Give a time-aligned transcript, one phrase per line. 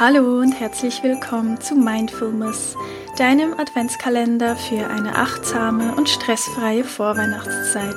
[0.00, 2.74] Hallo und herzlich willkommen zu Mindfulness,
[3.18, 7.96] deinem Adventskalender für eine achtsame und stressfreie Vorweihnachtszeit.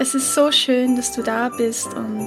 [0.00, 2.26] Es ist so schön, dass du da bist und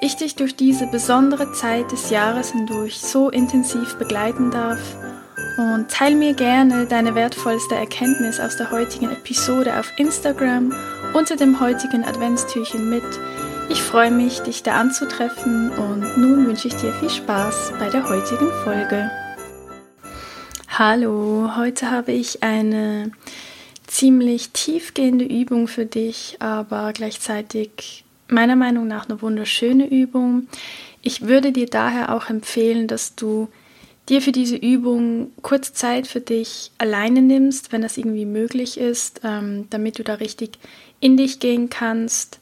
[0.00, 4.80] ich dich durch diese besondere Zeit des Jahres hindurch so intensiv begleiten darf.
[5.58, 10.72] Und teile mir gerne deine wertvollste Erkenntnis aus der heutigen Episode auf Instagram
[11.12, 13.04] unter dem heutigen Adventstürchen mit
[13.68, 18.08] ich freue mich, dich da anzutreffen und nun wünsche ich dir viel Spaß bei der
[18.08, 19.10] heutigen Folge.
[20.68, 23.12] Hallo, heute habe ich eine
[23.86, 30.48] ziemlich tiefgehende Übung für dich, aber gleichzeitig meiner Meinung nach eine wunderschöne Übung.
[31.02, 33.48] Ich würde dir daher auch empfehlen, dass du
[34.08, 39.20] dir für diese Übung kurz Zeit für dich alleine nimmst, wenn das irgendwie möglich ist,
[39.24, 40.58] ähm, damit du da richtig
[41.00, 42.40] in dich gehen kannst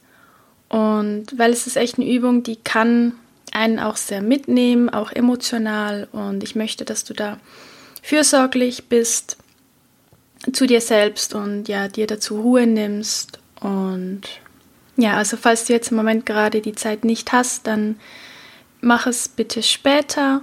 [0.73, 3.13] und weil es ist echt eine Übung, die kann
[3.51, 6.07] einen auch sehr mitnehmen, auch emotional.
[6.11, 7.37] Und ich möchte, dass du da
[8.01, 9.37] fürsorglich bist
[10.51, 13.37] zu dir selbst und ja, dir dazu Ruhe nimmst.
[13.59, 14.21] Und
[14.97, 17.97] ja, also falls du jetzt im Moment gerade die Zeit nicht hast, dann
[18.81, 20.41] mach es bitte später.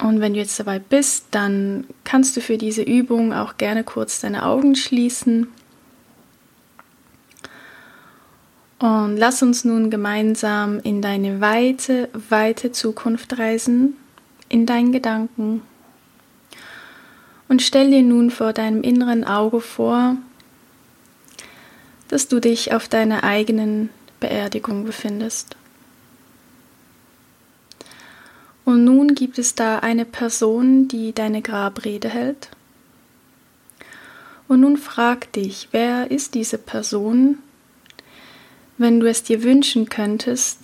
[0.00, 4.20] Und wenn du jetzt dabei bist, dann kannst du für diese Übung auch gerne kurz
[4.20, 5.46] deine Augen schließen
[8.78, 13.96] Und lass uns nun gemeinsam in deine weite, weite Zukunft reisen,
[14.48, 15.62] in deinen Gedanken.
[17.48, 20.16] Und stell dir nun vor deinem inneren Auge vor,
[22.08, 23.90] dass du dich auf deiner eigenen
[24.20, 25.56] Beerdigung befindest.
[28.64, 32.50] Und nun gibt es da eine Person, die deine Grabrede hält.
[34.46, 37.38] Und nun frag dich, wer ist diese Person
[38.78, 40.60] wenn du es dir wünschen könntest,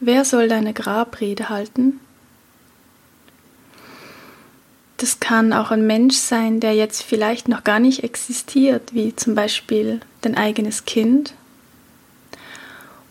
[0.00, 2.00] wer soll deine Grabrede halten?
[4.96, 9.34] Das kann auch ein Mensch sein, der jetzt vielleicht noch gar nicht existiert, wie zum
[9.34, 11.34] Beispiel dein eigenes Kind.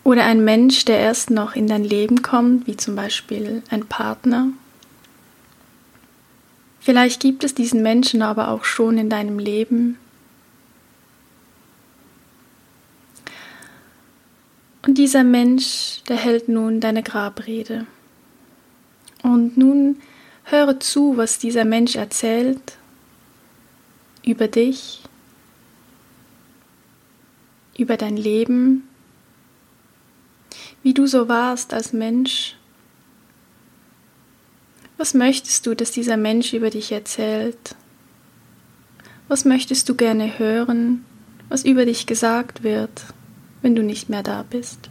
[0.02, 4.48] Oder ein Mensch, der erst noch in dein Leben kommt, wie zum Beispiel ein Partner.
[6.80, 9.98] Vielleicht gibt es diesen Menschen aber auch schon in deinem Leben
[14.84, 17.86] Und dieser Mensch, der hält nun deine Grabrede.
[19.22, 20.00] Und nun
[20.44, 22.76] höre zu, was dieser Mensch erzählt
[24.24, 25.00] über dich,
[27.78, 28.88] über dein Leben,
[30.82, 32.56] wie du so warst als Mensch.
[34.96, 37.76] Was möchtest du, dass dieser Mensch über dich erzählt?
[39.28, 41.04] Was möchtest du gerne hören,
[41.48, 43.04] was über dich gesagt wird?
[43.62, 44.90] Wenn du nicht mehr da bist.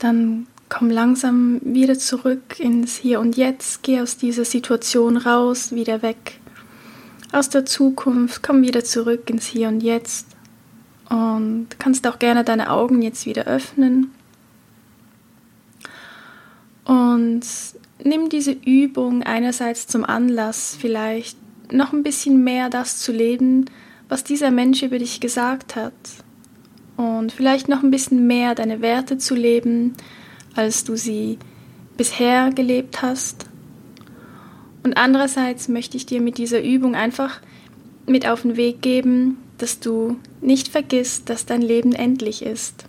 [0.00, 6.02] Dann komm langsam wieder zurück ins Hier und Jetzt, geh aus dieser Situation raus, wieder
[6.02, 6.40] weg
[7.32, 10.26] aus der Zukunft, komm wieder zurück ins Hier und Jetzt
[11.08, 14.10] und kannst auch gerne deine Augen jetzt wieder öffnen.
[16.84, 17.42] Und
[18.02, 21.36] nimm diese Übung einerseits zum Anlass, vielleicht
[21.72, 23.66] noch ein bisschen mehr das zu leben,
[24.08, 25.94] was dieser Mensch über dich gesagt hat
[27.00, 29.94] und vielleicht noch ein bisschen mehr deine Werte zu leben,
[30.54, 31.38] als du sie
[31.96, 33.46] bisher gelebt hast.
[34.82, 37.40] Und andererseits möchte ich dir mit dieser Übung einfach
[38.04, 42.84] mit auf den Weg geben, dass du nicht vergisst, dass dein Leben endlich ist.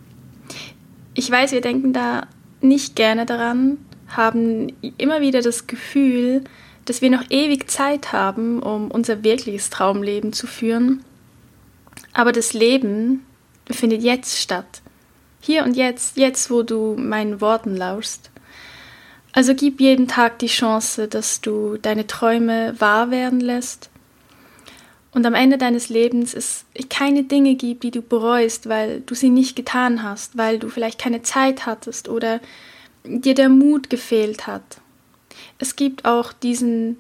[1.14, 2.28] Ich weiß, wir denken da
[2.60, 3.78] nicht gerne daran,
[4.10, 6.44] haben immer wieder das Gefühl,
[6.84, 11.02] dass wir noch ewig Zeit haben, um unser wirkliches Traumleben zu führen.
[12.12, 13.22] Aber das Leben
[13.70, 14.82] findet jetzt statt.
[15.40, 18.30] Hier und jetzt, jetzt, wo du meinen Worten lauschst.
[19.34, 23.92] Also gib jeden Tag die Chance, dass du deine Träume wahr werden lässt
[25.14, 29.30] und am Ende deines Lebens es keine Dinge gibt, die du bereust, weil du sie
[29.30, 32.40] nicht getan hast, weil du vielleicht keine Zeit hattest oder
[33.04, 34.80] dir der Mut gefehlt hat.
[35.60, 36.98] Es gibt auch diesen,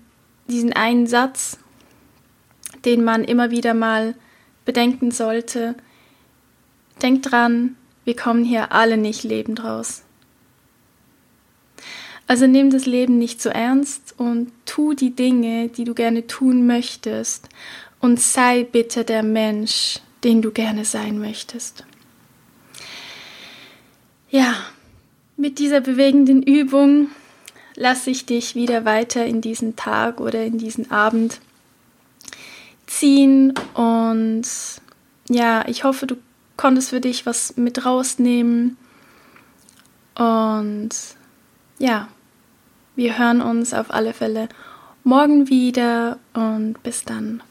[0.47, 1.57] diesen einen Satz,
[2.83, 4.15] den man immer wieder mal
[4.65, 5.75] bedenken sollte,
[7.01, 10.03] denk dran, wir kommen hier alle nicht lebend raus.
[12.27, 16.65] Also nimm das Leben nicht so ernst und tu die Dinge, die du gerne tun
[16.65, 17.49] möchtest
[17.99, 21.83] und sei bitte der Mensch, den du gerne sein möchtest.
[24.29, 24.55] Ja,
[25.35, 27.09] mit dieser bewegenden Übung
[27.75, 31.41] lasse ich dich wieder weiter in diesen Tag oder in diesen Abend
[32.87, 34.43] ziehen und
[35.29, 36.15] ja, ich hoffe, du
[36.57, 38.77] konntest für dich was mit rausnehmen
[40.15, 40.89] und
[41.79, 42.07] ja,
[42.95, 44.49] wir hören uns auf alle Fälle
[45.03, 47.41] morgen wieder und bis dann.